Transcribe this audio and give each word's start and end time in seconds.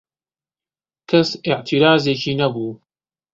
کەس 1.09 1.29
ئێعترازێکی 1.45 2.33
نەبوو 2.41 2.71